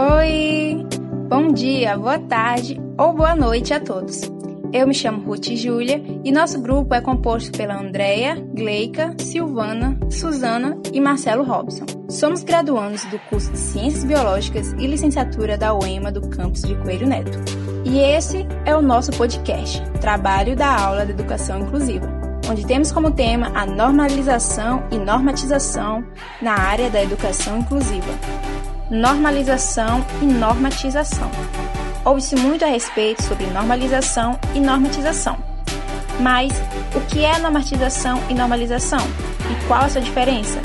Oi! 0.00 0.86
Bom 1.28 1.52
dia, 1.52 1.94
boa 1.98 2.18
tarde 2.18 2.80
ou 2.96 3.12
boa 3.12 3.36
noite 3.36 3.74
a 3.74 3.78
todos. 3.78 4.22
Eu 4.72 4.86
me 4.88 4.94
chamo 4.94 5.22
Ruth 5.26 5.48
Júlia 5.48 6.02
e 6.24 6.32
nosso 6.32 6.58
grupo 6.58 6.94
é 6.94 7.02
composto 7.02 7.52
pela 7.52 7.78
Andréia, 7.78 8.42
Gleica, 8.54 9.14
Silvana, 9.18 9.98
Suzana 10.08 10.78
e 10.90 10.98
Marcelo 11.02 11.44
Robson. 11.44 11.84
Somos 12.08 12.42
graduandos 12.42 13.04
do 13.06 13.18
curso 13.28 13.52
de 13.52 13.58
Ciências 13.58 14.02
Biológicas 14.02 14.72
e 14.78 14.86
licenciatura 14.86 15.58
da 15.58 15.74
UEMA 15.74 16.10
do 16.10 16.26
campus 16.30 16.62
de 16.62 16.74
Coelho 16.76 17.06
Neto. 17.06 17.38
E 17.84 17.98
esse 17.98 18.46
é 18.64 18.74
o 18.74 18.80
nosso 18.80 19.10
podcast, 19.12 19.82
Trabalho 20.00 20.56
da 20.56 20.80
Aula 20.80 21.04
de 21.04 21.12
Educação 21.12 21.60
Inclusiva, 21.60 22.08
onde 22.48 22.66
temos 22.66 22.90
como 22.90 23.10
tema 23.10 23.52
a 23.54 23.66
normalização 23.66 24.82
e 24.90 24.96
normatização 24.96 26.02
na 26.40 26.54
área 26.54 26.88
da 26.88 27.02
educação 27.02 27.58
inclusiva. 27.58 28.49
Normalização 28.90 30.04
e 30.20 30.24
normatização. 30.24 31.30
Ouve-se 32.04 32.34
muito 32.34 32.64
a 32.64 32.68
respeito 32.68 33.22
sobre 33.22 33.46
normalização 33.46 34.36
e 34.52 34.58
normatização. 34.58 35.38
Mas 36.18 36.50
o 36.92 37.00
que 37.02 37.24
é 37.24 37.38
normatização 37.38 38.20
e 38.28 38.34
normalização? 38.34 38.98
E 39.48 39.66
qual 39.68 39.84
a 39.84 39.88
sua 39.88 40.00
diferença? 40.00 40.60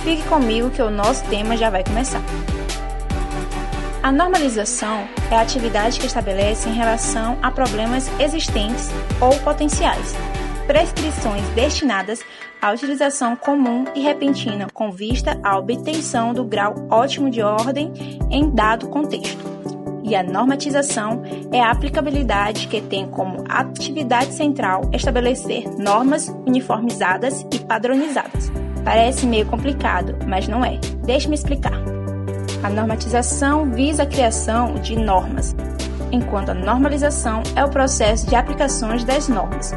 Fique 0.00 0.22
comigo 0.24 0.68
que 0.68 0.82
o 0.82 0.90
nosso 0.90 1.24
tema 1.24 1.56
já 1.56 1.70
vai 1.70 1.82
começar. 1.82 2.20
A 4.02 4.12
normalização 4.12 5.08
é 5.30 5.36
a 5.36 5.40
atividade 5.40 5.98
que 5.98 6.06
estabelece 6.06 6.68
em 6.68 6.74
relação 6.74 7.38
a 7.42 7.50
problemas 7.50 8.10
existentes 8.20 8.90
ou 9.18 9.34
potenciais, 9.38 10.14
prescrições 10.66 11.42
destinadas 11.50 12.20
à 12.60 12.72
utilização 12.72 13.36
comum 13.36 13.84
e 13.94 14.00
repentina 14.00 14.66
com 14.72 14.90
vista 14.90 15.38
à 15.42 15.58
obtenção 15.58 16.32
do 16.32 16.44
grau 16.44 16.74
ótimo 16.90 17.30
de 17.30 17.42
ordem 17.42 17.92
em 18.30 18.50
dado 18.50 18.88
contexto 18.88 19.54
e 20.04 20.14
a 20.14 20.22
normatização 20.22 21.22
é 21.50 21.60
a 21.60 21.70
aplicabilidade 21.70 22.68
que 22.68 22.80
tem 22.80 23.08
como 23.08 23.42
atividade 23.48 24.34
central 24.34 24.82
estabelecer 24.92 25.66
normas 25.78 26.28
uniformizadas 26.46 27.44
e 27.50 27.58
padronizadas. 27.58 28.52
Parece 28.84 29.26
meio 29.26 29.46
complicado, 29.46 30.14
mas 30.28 30.46
não 30.46 30.62
é. 30.62 30.78
Deixe-me 31.04 31.34
explicar. 31.34 31.82
A 32.62 32.68
normatização 32.68 33.70
visa 33.70 34.02
a 34.02 34.06
criação 34.06 34.74
de 34.74 34.94
normas, 34.94 35.56
enquanto 36.12 36.50
a 36.50 36.54
normalização 36.54 37.42
é 37.56 37.64
o 37.64 37.70
processo 37.70 38.26
de 38.26 38.36
aplicações 38.36 39.04
das 39.04 39.28
normas, 39.28 39.72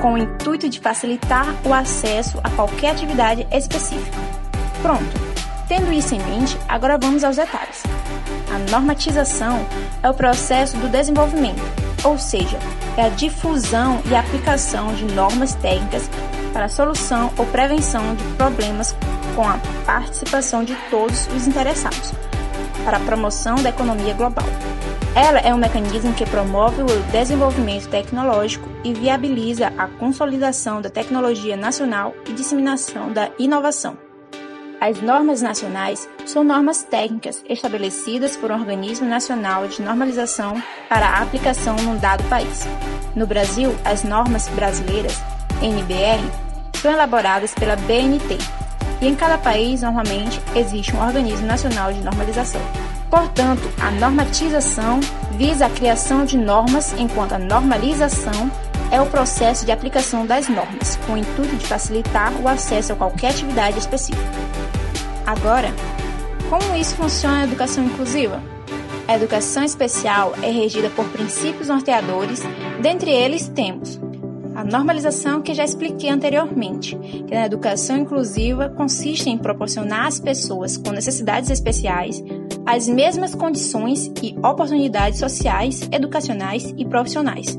com 0.00 0.14
o 0.14 0.18
intuito 0.18 0.68
de 0.68 0.80
facilitar 0.80 1.54
o 1.64 1.74
acesso 1.74 2.38
a 2.42 2.50
qualquer 2.50 2.92
atividade 2.92 3.46
específica. 3.50 4.16
Pronto! 4.80 5.28
Tendo 5.68 5.92
isso 5.92 6.14
em 6.14 6.22
mente, 6.22 6.58
agora 6.66 6.96
vamos 6.96 7.22
aos 7.22 7.36
detalhes. 7.36 7.82
A 8.54 8.70
normatização 8.70 9.58
é 10.02 10.08
o 10.08 10.14
processo 10.14 10.78
do 10.78 10.88
desenvolvimento, 10.88 11.60
ou 12.02 12.18
seja, 12.18 12.58
é 12.96 13.02
a 13.02 13.08
difusão 13.10 14.00
e 14.10 14.14
aplicação 14.14 14.94
de 14.94 15.04
normas 15.04 15.54
técnicas 15.56 16.08
para 16.54 16.64
a 16.64 16.68
solução 16.70 17.30
ou 17.36 17.44
prevenção 17.44 18.14
de 18.14 18.24
problemas 18.34 18.96
com 19.36 19.46
a 19.46 19.58
participação 19.84 20.64
de 20.64 20.74
todos 20.90 21.26
os 21.36 21.46
interessados, 21.46 22.14
para 22.82 22.96
a 22.96 23.00
promoção 23.00 23.56
da 23.56 23.68
economia 23.68 24.14
global. 24.14 24.46
Ela 25.14 25.40
é 25.40 25.52
um 25.52 25.58
mecanismo 25.58 26.12
que 26.14 26.26
promove 26.26 26.82
o 26.82 27.02
desenvolvimento 27.10 27.88
tecnológico 27.88 28.68
e 28.84 28.92
viabiliza 28.92 29.72
a 29.76 29.88
consolidação 29.88 30.80
da 30.80 30.90
tecnologia 30.90 31.56
nacional 31.56 32.14
e 32.28 32.32
disseminação 32.32 33.12
da 33.12 33.30
inovação. 33.38 33.96
As 34.80 35.00
normas 35.02 35.42
nacionais 35.42 36.08
são 36.24 36.44
normas 36.44 36.84
técnicas 36.84 37.42
estabelecidas 37.48 38.36
por 38.36 38.52
um 38.52 38.54
organismo 38.54 39.08
nacional 39.08 39.66
de 39.66 39.82
normalização 39.82 40.62
para 40.88 41.06
a 41.06 41.22
aplicação 41.22 41.74
num 41.76 41.96
dado 41.96 42.22
país. 42.28 42.64
No 43.16 43.26
Brasil, 43.26 43.74
as 43.84 44.04
normas 44.04 44.46
brasileiras, 44.48 45.20
NBR, 45.60 46.22
são 46.80 46.92
elaboradas 46.92 47.52
pela 47.54 47.74
BNT, 47.74 48.38
e 49.00 49.06
em 49.08 49.14
cada 49.16 49.36
país, 49.38 49.82
normalmente, 49.82 50.40
existe 50.54 50.94
um 50.94 51.04
organismo 51.04 51.46
nacional 51.46 51.92
de 51.92 52.00
normalização. 52.00 52.60
Portanto, 53.10 53.62
a 53.80 53.90
normatização 53.90 55.00
visa 55.32 55.66
a 55.66 55.70
criação 55.70 56.24
de 56.24 56.36
normas, 56.36 56.92
enquanto 56.98 57.32
a 57.32 57.38
normalização 57.38 58.50
é 58.90 59.00
o 59.00 59.06
processo 59.06 59.64
de 59.64 59.72
aplicação 59.72 60.26
das 60.26 60.48
normas, 60.48 60.96
com 61.06 61.14
o 61.14 61.16
intuito 61.16 61.56
de 61.56 61.66
facilitar 61.66 62.32
o 62.40 62.48
acesso 62.48 62.92
a 62.92 62.96
qualquer 62.96 63.30
atividade 63.30 63.78
específica. 63.78 64.22
Agora, 65.26 65.72
como 66.50 66.74
isso 66.76 66.94
funciona 66.96 67.38
na 67.38 67.44
educação 67.44 67.84
inclusiva? 67.84 68.42
A 69.06 69.16
educação 69.16 69.64
especial 69.64 70.34
é 70.42 70.50
regida 70.50 70.90
por 70.90 71.06
princípios 71.06 71.68
norteadores, 71.68 72.42
dentre 72.80 73.10
eles 73.10 73.48
temos 73.48 73.98
a 74.58 74.64
normalização 74.64 75.40
que 75.40 75.54
já 75.54 75.62
expliquei 75.62 76.10
anteriormente, 76.10 76.96
que 76.96 77.32
na 77.32 77.46
educação 77.46 77.96
inclusiva 77.96 78.68
consiste 78.68 79.30
em 79.30 79.38
proporcionar 79.38 80.06
às 80.06 80.18
pessoas 80.18 80.76
com 80.76 80.90
necessidades 80.90 81.48
especiais 81.48 82.20
as 82.66 82.88
mesmas 82.88 83.36
condições 83.36 84.10
e 84.20 84.36
oportunidades 84.44 85.20
sociais, 85.20 85.88
educacionais 85.92 86.74
e 86.76 86.84
profissionais, 86.84 87.56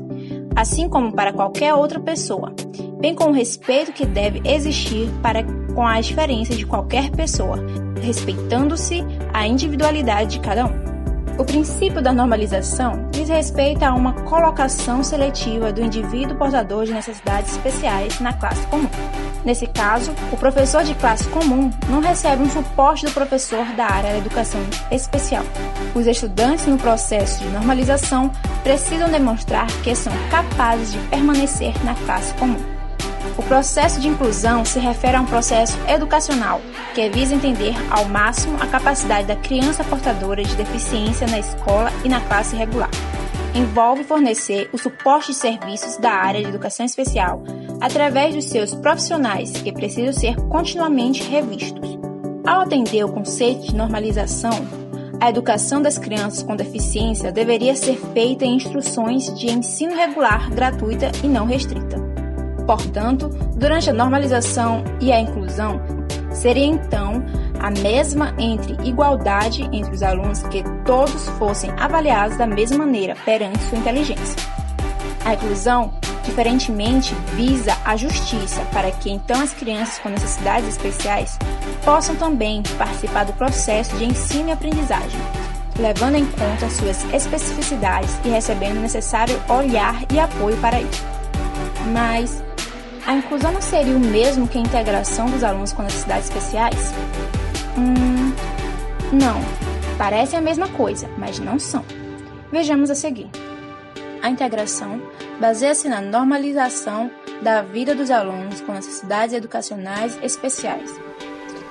assim 0.54 0.90
como 0.90 1.10
para 1.10 1.32
qualquer 1.32 1.72
outra 1.72 1.98
pessoa, 1.98 2.54
bem 3.00 3.14
como 3.14 3.30
o 3.30 3.34
respeito 3.34 3.94
que 3.94 4.04
deve 4.04 4.42
existir 4.44 5.08
para 5.22 5.42
com 5.74 5.86
as 5.86 6.04
diferenças 6.04 6.58
de 6.58 6.66
qualquer 6.66 7.10
pessoa, 7.12 7.56
respeitando-se 8.02 9.02
a 9.32 9.46
individualidade 9.46 10.32
de 10.32 10.40
cada 10.40 10.66
um. 10.66 10.99
O 11.40 11.44
princípio 11.44 12.02
da 12.02 12.12
normalização 12.12 13.08
diz 13.10 13.30
respeito 13.30 13.82
a 13.82 13.94
uma 13.94 14.12
colocação 14.12 15.02
seletiva 15.02 15.72
do 15.72 15.80
indivíduo 15.80 16.36
portador 16.36 16.84
de 16.84 16.92
necessidades 16.92 17.52
especiais 17.52 18.20
na 18.20 18.34
classe 18.34 18.60
comum. 18.66 18.90
Nesse 19.42 19.66
caso, 19.66 20.12
o 20.30 20.36
professor 20.36 20.84
de 20.84 20.94
classe 20.94 21.26
comum 21.30 21.70
não 21.88 22.00
recebe 22.00 22.42
um 22.42 22.50
suporte 22.50 23.06
do 23.06 23.12
professor 23.12 23.64
da 23.74 23.86
área 23.86 24.10
da 24.10 24.18
educação 24.18 24.60
especial. 24.90 25.42
Os 25.94 26.06
estudantes 26.06 26.66
no 26.66 26.76
processo 26.76 27.42
de 27.42 27.48
normalização 27.48 28.30
precisam 28.62 29.08
demonstrar 29.08 29.66
que 29.82 29.94
são 29.94 30.12
capazes 30.30 30.92
de 30.92 30.98
permanecer 31.08 31.72
na 31.86 31.94
classe 32.04 32.34
comum. 32.34 32.69
O 33.40 33.42
processo 33.42 33.98
de 33.98 34.06
inclusão 34.06 34.66
se 34.66 34.78
refere 34.78 35.16
a 35.16 35.20
um 35.22 35.24
processo 35.24 35.74
educacional 35.88 36.60
que 36.94 37.08
visa 37.08 37.34
entender 37.34 37.74
ao 37.90 38.04
máximo 38.04 38.58
a 38.60 38.66
capacidade 38.66 39.26
da 39.26 39.34
criança 39.34 39.82
portadora 39.82 40.44
de 40.44 40.54
deficiência 40.54 41.26
na 41.26 41.38
escola 41.38 41.90
e 42.04 42.08
na 42.10 42.20
classe 42.20 42.54
regular. 42.54 42.90
Envolve 43.54 44.04
fornecer 44.04 44.68
o 44.74 44.78
suporte 44.78 45.28
de 45.28 45.38
serviços 45.38 45.96
da 45.96 46.10
área 46.10 46.42
de 46.42 46.48
educação 46.48 46.84
especial 46.84 47.42
através 47.80 48.34
dos 48.34 48.44
seus 48.44 48.74
profissionais 48.74 49.52
que 49.52 49.72
precisam 49.72 50.12
ser 50.12 50.36
continuamente 50.50 51.22
revistos. 51.22 51.98
Ao 52.46 52.60
atender 52.60 53.04
o 53.04 53.12
conceito 53.12 53.62
de 53.62 53.74
normalização, 53.74 54.68
a 55.18 55.30
educação 55.30 55.80
das 55.80 55.96
crianças 55.96 56.42
com 56.42 56.54
deficiência 56.54 57.32
deveria 57.32 57.74
ser 57.74 57.96
feita 58.12 58.44
em 58.44 58.56
instruções 58.56 59.34
de 59.34 59.50
ensino 59.50 59.94
regular 59.94 60.50
gratuita 60.50 61.10
e 61.24 61.26
não 61.26 61.46
restrita. 61.46 61.99
Portanto, 62.70 63.28
durante 63.56 63.90
a 63.90 63.92
normalização 63.92 64.84
e 65.00 65.10
a 65.10 65.18
inclusão, 65.18 65.80
seria 66.30 66.66
então 66.66 67.20
a 67.58 67.68
mesma 67.68 68.32
entre 68.38 68.74
igualdade 68.88 69.68
entre 69.72 69.92
os 69.92 70.04
alunos 70.04 70.40
que 70.44 70.62
todos 70.84 71.28
fossem 71.30 71.72
avaliados 71.76 72.38
da 72.38 72.46
mesma 72.46 72.86
maneira 72.86 73.16
perante 73.24 73.58
sua 73.64 73.76
inteligência. 73.76 74.36
A 75.24 75.34
inclusão, 75.34 75.92
diferentemente, 76.22 77.12
visa 77.34 77.76
a 77.84 77.96
justiça 77.96 78.60
para 78.72 78.92
que 78.92 79.10
então 79.10 79.42
as 79.42 79.52
crianças 79.52 79.98
com 79.98 80.08
necessidades 80.08 80.68
especiais 80.68 81.40
possam 81.84 82.14
também 82.14 82.62
participar 82.78 83.24
do 83.24 83.32
processo 83.32 83.96
de 83.96 84.04
ensino 84.04 84.50
e 84.50 84.52
aprendizagem, 84.52 85.20
levando 85.76 86.14
em 86.14 86.24
conta 86.24 86.70
suas 86.70 87.04
especificidades 87.12 88.16
e 88.24 88.28
recebendo 88.28 88.76
o 88.76 88.82
necessário 88.82 89.36
olhar 89.48 90.04
e 90.12 90.20
apoio 90.20 90.56
para 90.58 90.80
isso. 90.80 91.04
Mas 91.92 92.40
a 93.06 93.14
inclusão 93.14 93.52
não 93.52 93.62
seria 93.62 93.96
o 93.96 94.00
mesmo 94.00 94.46
que 94.46 94.58
a 94.58 94.60
integração 94.60 95.26
dos 95.26 95.42
alunos 95.42 95.72
com 95.72 95.82
necessidades 95.82 96.28
especiais? 96.28 96.92
Hum, 97.76 98.32
não. 99.12 99.40
Parecem 99.96 100.38
a 100.38 100.42
mesma 100.42 100.68
coisa, 100.68 101.08
mas 101.18 101.38
não 101.38 101.58
são. 101.58 101.84
Vejamos 102.50 102.90
a 102.90 102.94
seguir. 102.94 103.28
A 104.22 104.28
integração 104.28 105.00
baseia-se 105.40 105.88
na 105.88 106.00
normalização 106.00 107.10
da 107.42 107.62
vida 107.62 107.94
dos 107.94 108.10
alunos 108.10 108.60
com 108.60 108.72
necessidades 108.72 109.34
educacionais 109.34 110.18
especiais. 110.22 110.90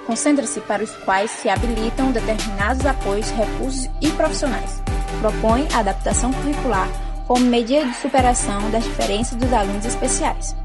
Concentra-se 0.07 0.59
para 0.61 0.83
os 0.83 0.91
quais 0.97 1.29
se 1.29 1.49
habilitam 1.49 2.11
determinados 2.11 2.85
apoios, 2.85 3.29
recursos 3.29 3.87
e 4.01 4.09
profissionais. 4.11 4.81
Propõe 5.21 5.67
a 5.73 5.79
adaptação 5.79 6.33
curricular 6.33 6.89
como 7.27 7.45
medida 7.45 7.85
de 7.85 7.95
superação 7.97 8.71
das 8.71 8.83
diferenças 8.83 9.35
dos 9.35 9.53
alunos 9.53 9.85
especiais 9.85 10.55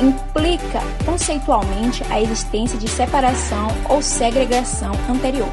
implica 0.00 0.80
conceitualmente 1.04 2.04
a 2.10 2.20
existência 2.20 2.78
de 2.78 2.88
separação 2.88 3.68
ou 3.88 4.00
segregação 4.00 4.92
anterior. 5.08 5.48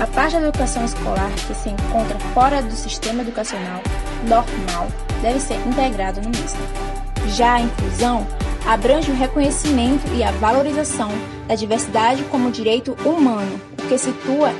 A 0.00 0.06
parte 0.06 0.36
da 0.36 0.48
educação 0.48 0.84
escolar 0.84 1.30
que 1.46 1.54
se 1.54 1.68
encontra 1.68 2.18
fora 2.34 2.62
do 2.62 2.72
sistema 2.72 3.22
educacional 3.22 3.82
normal 4.26 4.88
deve 5.20 5.38
ser 5.38 5.56
integrada 5.66 6.20
no 6.20 6.30
mesmo. 6.30 6.60
Já 7.28 7.54
a 7.54 7.60
inclusão 7.60 8.26
abrange 8.66 9.10
o 9.10 9.14
reconhecimento 9.14 10.06
e 10.14 10.22
a 10.22 10.30
valorização 10.32 11.10
da 11.46 11.54
diversidade 11.54 12.22
como 12.24 12.50
direito 12.50 12.96
humano, 13.04 13.60
o 13.78 13.88
que 13.88 13.98
situa 13.98 14.52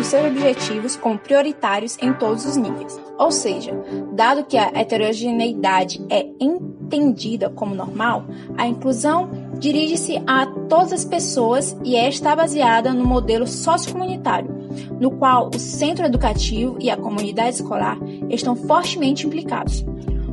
os 0.00 0.06
seus 0.06 0.26
objetivos 0.26 0.96
como 0.96 1.18
prioritários 1.18 1.96
em 2.00 2.12
todos 2.14 2.44
os 2.44 2.56
níveis. 2.56 3.00
Ou 3.18 3.30
seja, 3.30 3.72
dado 4.12 4.44
que 4.44 4.56
a 4.56 4.70
heterogeneidade 4.74 6.04
é 6.10 6.26
entendida 6.40 7.48
como 7.48 7.74
normal, 7.74 8.24
a 8.56 8.66
inclusão 8.66 9.30
dirige-se 9.58 10.22
a 10.26 10.46
todas 10.68 10.92
as 10.92 11.04
pessoas 11.04 11.76
e 11.84 11.96
é 11.96 12.08
está 12.08 12.34
baseada 12.34 12.92
no 12.92 13.04
modelo 13.04 13.46
sociocomunitário, 13.46 14.52
no 15.00 15.10
qual 15.12 15.50
o 15.54 15.58
centro 15.58 16.04
educativo 16.04 16.76
e 16.80 16.90
a 16.90 16.96
comunidade 16.96 17.56
escolar 17.56 17.98
estão 18.28 18.56
fortemente 18.56 19.26
implicados, 19.26 19.84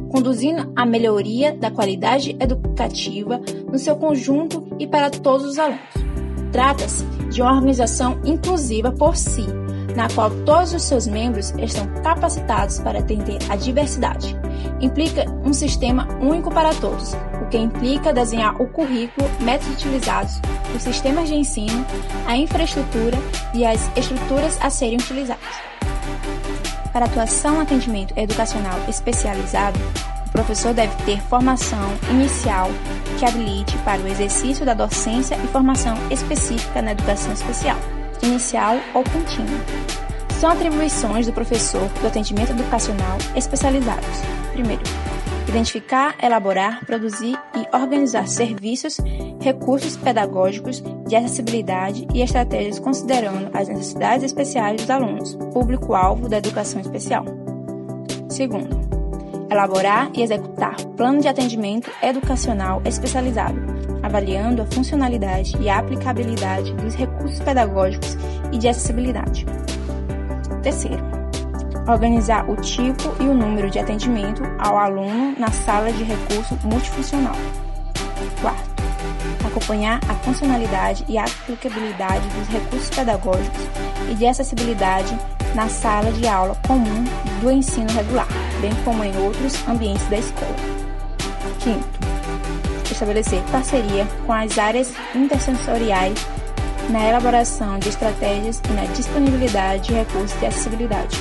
conduzindo 0.09 0.71
à 0.75 0.85
melhoria 0.85 1.53
da 1.53 1.71
qualidade 1.71 2.35
educativa 2.39 3.39
no 3.71 3.77
seu 3.77 3.95
conjunto 3.95 4.67
e 4.79 4.87
para 4.87 5.09
todos 5.09 5.45
os 5.45 5.59
alunos. 5.59 6.00
Trata-se 6.51 7.05
de 7.31 7.41
uma 7.41 7.53
organização 7.53 8.19
inclusiva 8.25 8.91
por 8.91 9.15
si, 9.15 9.45
na 9.95 10.09
qual 10.09 10.29
todos 10.45 10.73
os 10.73 10.83
seus 10.83 11.07
membros 11.07 11.53
estão 11.59 11.87
capacitados 12.03 12.79
para 12.79 12.99
atender 12.99 13.39
à 13.49 13.55
diversidade. 13.55 14.35
Implica 14.79 15.25
um 15.45 15.53
sistema 15.53 16.07
único 16.21 16.51
para 16.51 16.73
todos, 16.75 17.13
o 17.41 17.47
que 17.49 17.57
implica 17.57 18.13
desenhar 18.13 18.61
o 18.61 18.67
currículo, 18.67 19.29
métodos 19.41 19.75
utilizados, 19.75 20.39
os 20.75 20.81
sistemas 20.81 21.29
de 21.29 21.35
ensino, 21.35 21.85
a 22.27 22.35
infraestrutura 22.35 23.17
e 23.53 23.65
as 23.65 23.89
estruturas 23.95 24.57
a 24.61 24.69
serem 24.69 24.97
utilizadas. 24.97 25.43
Para 26.91 27.05
atuação 27.05 27.61
atendimento 27.61 28.13
educacional 28.17 28.77
especializado, 28.89 29.79
professor 30.41 30.73
deve 30.73 30.95
ter 31.03 31.21
formação 31.21 31.91
inicial 32.09 32.67
que 33.19 33.25
habilite 33.25 33.77
para 33.79 34.01
o 34.01 34.07
exercício 34.07 34.65
da 34.65 34.73
docência 34.73 35.35
e 35.35 35.47
formação 35.47 35.95
específica 36.09 36.81
na 36.81 36.93
educação 36.93 37.31
especial, 37.31 37.77
inicial 38.23 38.77
ou 38.95 39.03
contínua. 39.03 39.59
São 40.39 40.49
atribuições 40.49 41.27
do 41.27 41.33
professor 41.33 41.87
do 42.01 42.07
atendimento 42.07 42.51
educacional 42.51 43.19
especializados. 43.35 44.09
Primeiro, 44.51 44.81
identificar, 45.47 46.15
elaborar, 46.19 46.83
produzir 46.85 47.37
e 47.55 47.75
organizar 47.75 48.27
serviços, 48.27 48.97
recursos 49.39 49.95
pedagógicos 49.95 50.81
de 51.07 51.15
acessibilidade 51.15 52.07
e 52.15 52.21
estratégias 52.23 52.79
considerando 52.79 53.51
as 53.53 53.67
necessidades 53.67 54.23
especiais 54.23 54.81
dos 54.81 54.89
alunos, 54.89 55.35
público-alvo 55.53 56.27
da 56.27 56.37
educação 56.37 56.81
especial. 56.81 57.25
Segundo, 58.27 58.80
elaborar 59.51 60.09
e 60.13 60.23
executar 60.23 60.75
plano 60.95 61.19
de 61.19 61.27
atendimento 61.27 61.91
educacional 62.01 62.81
especializado, 62.85 63.59
avaliando 64.01 64.61
a 64.61 64.65
funcionalidade 64.65 65.57
e 65.59 65.69
a 65.69 65.79
aplicabilidade 65.79 66.73
dos 66.75 66.95
recursos 66.95 67.39
pedagógicos 67.41 68.17
e 68.53 68.57
de 68.57 68.69
acessibilidade. 68.69 69.45
Terceiro, 70.63 71.03
organizar 71.87 72.49
o 72.49 72.55
tipo 72.55 73.13
e 73.19 73.27
o 73.27 73.33
número 73.33 73.69
de 73.69 73.79
atendimento 73.79 74.41
ao 74.57 74.77
aluno 74.77 75.35
na 75.37 75.51
sala 75.51 75.91
de 75.91 76.03
recurso 76.03 76.57
multifuncional. 76.63 77.35
Quarto, 78.39 78.71
acompanhar 79.45 79.99
a 80.07 80.13
funcionalidade 80.15 81.03
e 81.09 81.17
a 81.17 81.25
aplicabilidade 81.25 82.27
dos 82.29 82.47
recursos 82.47 82.89
pedagógicos 82.89 83.61
e 84.09 84.15
de 84.15 84.25
acessibilidade 84.27 85.17
na 85.55 85.67
sala 85.67 86.11
de 86.11 86.27
aula 86.27 86.55
comum 86.65 87.03
do 87.41 87.51
ensino 87.51 87.91
regular, 87.91 88.27
bem 88.61 88.71
como 88.85 89.03
em 89.03 89.17
outros 89.17 89.67
ambientes 89.67 90.07
da 90.07 90.19
escola. 90.19 90.55
Quinto, 91.59 91.99
estabelecer 92.91 93.41
parceria 93.51 94.07
com 94.25 94.31
as 94.31 94.57
áreas 94.57 94.93
intersensoriais 95.15 96.17
na 96.89 97.07
elaboração 97.07 97.79
de 97.79 97.89
estratégias 97.89 98.61
e 98.69 98.73
na 98.73 98.85
disponibilidade 98.93 99.87
de 99.87 99.93
recursos 99.93 100.39
de 100.39 100.45
acessibilidade. 100.45 101.17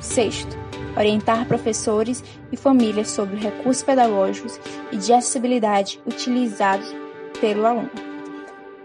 Sexto, 0.00 0.56
orientar 0.96 1.46
professores 1.46 2.22
e 2.52 2.56
famílias 2.56 3.10
sobre 3.10 3.36
recursos 3.36 3.82
pedagógicos 3.82 4.60
e 4.92 4.96
de 4.96 5.12
acessibilidade 5.12 6.00
utilizados 6.06 6.94
pelo 7.40 7.66
aluno. 7.66 7.90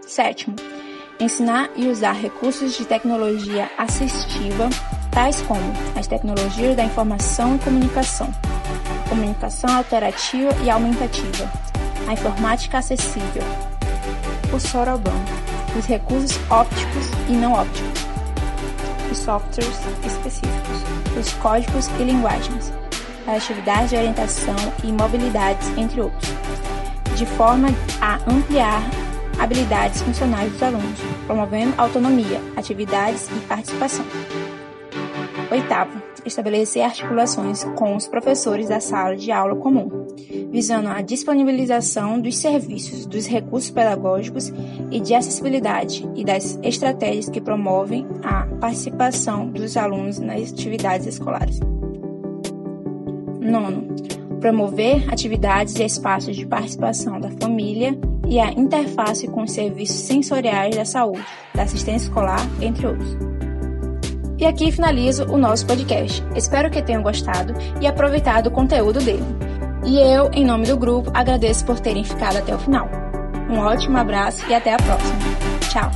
Sétimo, 0.06 0.56
ensinar 1.20 1.70
e 1.76 1.86
usar 1.86 2.12
recursos 2.12 2.76
de 2.76 2.84
tecnologia 2.84 3.70
assistiva, 3.78 4.68
tais 5.10 5.40
como 5.42 5.72
as 5.96 6.06
tecnologias 6.06 6.76
da 6.76 6.84
informação 6.84 7.56
e 7.56 7.58
comunicação, 7.58 8.28
comunicação 9.08 9.76
alterativa 9.76 10.54
e 10.64 10.70
aumentativa, 10.70 11.50
a 12.08 12.12
informática 12.12 12.78
acessível, 12.78 13.42
o 14.52 14.58
Soroban, 14.58 15.16
os 15.78 15.84
recursos 15.86 16.38
ópticos 16.50 17.06
e 17.28 17.32
não 17.32 17.52
ópticos, 17.52 18.06
os 19.10 19.18
softwares 19.18 19.80
específicos, 20.04 20.84
os 21.18 21.32
códigos 21.34 21.88
e 21.98 22.04
linguagens, 22.04 22.72
as 23.26 23.42
atividades 23.42 23.90
de 23.90 23.96
orientação 23.96 24.56
e 24.84 24.92
mobilidades, 24.92 25.68
entre 25.76 26.00
outros, 26.00 26.30
de 27.16 27.26
forma 27.26 27.68
a 28.00 28.16
ampliar 28.30 28.82
habilidades 29.38 30.02
funcionais 30.02 30.52
dos 30.52 30.62
alunos, 30.62 30.98
promovendo 31.26 31.74
autonomia, 31.78 32.40
atividades 32.56 33.28
e 33.28 33.40
participação. 33.46 34.04
Oitavo, 35.50 36.00
estabelecer 36.24 36.82
articulações 36.84 37.64
com 37.76 37.96
os 37.96 38.06
professores 38.06 38.68
da 38.68 38.78
sala 38.78 39.16
de 39.16 39.32
aula 39.32 39.56
comum, 39.56 40.06
visando 40.50 40.88
a 40.88 41.02
disponibilização 41.02 42.20
dos 42.20 42.36
serviços, 42.36 43.04
dos 43.04 43.26
recursos 43.26 43.70
pedagógicos 43.70 44.52
e 44.92 45.00
de 45.00 45.12
acessibilidade 45.12 46.08
e 46.14 46.24
das 46.24 46.56
estratégias 46.62 47.28
que 47.28 47.40
promovem 47.40 48.06
a 48.22 48.46
participação 48.60 49.48
dos 49.48 49.76
alunos 49.76 50.20
nas 50.20 50.52
atividades 50.52 51.08
escolares. 51.08 51.58
Nono, 53.40 53.88
promover 54.38 55.12
atividades 55.12 55.74
e 55.80 55.84
espaços 55.84 56.36
de 56.36 56.46
participação 56.46 57.18
da 57.18 57.30
família 57.40 57.98
e 58.28 58.38
a 58.38 58.52
interface 58.52 59.26
com 59.26 59.42
os 59.42 59.52
serviços 59.52 59.96
sensoriais 59.96 60.76
da 60.76 60.84
saúde, 60.84 61.26
da 61.52 61.64
assistência 61.64 62.06
escolar, 62.06 62.40
entre 62.60 62.86
outros. 62.86 63.39
E 64.40 64.46
aqui 64.46 64.72
finalizo 64.72 65.24
o 65.26 65.36
nosso 65.36 65.66
podcast. 65.66 66.24
Espero 66.34 66.70
que 66.70 66.80
tenham 66.80 67.02
gostado 67.02 67.52
e 67.78 67.86
aproveitado 67.86 68.46
o 68.46 68.50
conteúdo 68.50 68.98
dele. 68.98 69.22
E 69.84 69.98
eu, 69.98 70.30
em 70.32 70.46
nome 70.46 70.66
do 70.66 70.78
grupo, 70.78 71.10
agradeço 71.12 71.62
por 71.66 71.78
terem 71.78 72.02
ficado 72.02 72.38
até 72.38 72.54
o 72.54 72.58
final. 72.58 72.88
Um 73.50 73.58
ótimo 73.58 73.98
abraço 73.98 74.48
e 74.48 74.54
até 74.54 74.72
a 74.72 74.78
próxima. 74.78 75.18
Tchau! 75.68 75.90